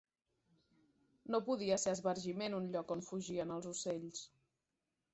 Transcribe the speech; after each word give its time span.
No 1.35 1.41
podia 1.51 1.77
ser 1.85 1.95
esbargiment, 1.97 2.57
un 2.63 2.73
lloc 2.77 2.97
on 2.99 3.07
fugien 3.13 3.57
els 3.59 3.73
ocells 3.77 4.29